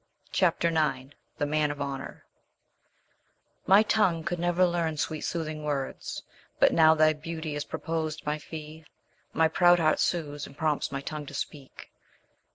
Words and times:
CHAPTER 0.31 0.69
IX 0.69 1.11
THE 1.37 1.45
MAN 1.45 1.69
OF 1.69 1.79
HONOUR 1.79 2.25
"My 3.67 3.83
tongue 3.83 4.23
could 4.23 4.39
never 4.39 4.65
learn 4.65 4.97
sweet 4.97 5.21
soothing 5.21 5.63
words, 5.63 6.23
But 6.59 6.73
now 6.73 6.95
thy 6.95 7.13
beauty 7.13 7.53
is 7.53 7.65
propos'd, 7.65 8.25
my 8.25 8.39
fee, 8.39 8.83
My 9.31 9.47
proud 9.47 9.77
heart 9.77 9.99
sues, 9.99 10.47
and 10.47 10.57
prompts 10.57 10.91
my 10.91 11.01
tongue 11.01 11.27
to 11.27 11.35
speak." 11.35 11.91